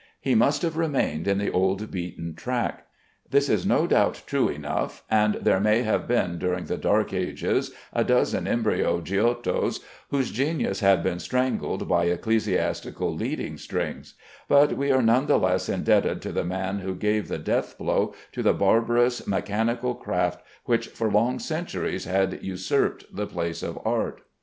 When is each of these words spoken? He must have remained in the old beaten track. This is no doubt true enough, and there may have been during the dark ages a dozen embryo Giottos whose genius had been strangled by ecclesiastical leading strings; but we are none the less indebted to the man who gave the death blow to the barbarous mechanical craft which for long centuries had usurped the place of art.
He 0.19 0.33
must 0.33 0.63
have 0.63 0.77
remained 0.77 1.27
in 1.27 1.37
the 1.37 1.51
old 1.51 1.91
beaten 1.91 2.33
track. 2.33 2.87
This 3.29 3.47
is 3.47 3.67
no 3.67 3.85
doubt 3.85 4.23
true 4.25 4.49
enough, 4.49 5.03
and 5.11 5.35
there 5.35 5.59
may 5.59 5.83
have 5.83 6.07
been 6.07 6.39
during 6.39 6.65
the 6.65 6.75
dark 6.75 7.13
ages 7.13 7.69
a 7.93 8.03
dozen 8.03 8.47
embryo 8.47 8.99
Giottos 8.99 9.79
whose 10.09 10.31
genius 10.31 10.79
had 10.79 11.03
been 11.03 11.19
strangled 11.19 11.87
by 11.87 12.05
ecclesiastical 12.05 13.13
leading 13.13 13.59
strings; 13.59 14.15
but 14.47 14.75
we 14.75 14.91
are 14.91 15.03
none 15.03 15.27
the 15.27 15.37
less 15.37 15.69
indebted 15.69 16.19
to 16.23 16.31
the 16.31 16.43
man 16.43 16.79
who 16.79 16.95
gave 16.95 17.27
the 17.27 17.37
death 17.37 17.77
blow 17.77 18.15
to 18.31 18.41
the 18.41 18.53
barbarous 18.55 19.27
mechanical 19.27 19.93
craft 19.93 20.41
which 20.65 20.87
for 20.87 21.11
long 21.11 21.37
centuries 21.37 22.05
had 22.05 22.41
usurped 22.41 23.05
the 23.15 23.27
place 23.27 23.61
of 23.61 23.77
art. 23.85 24.21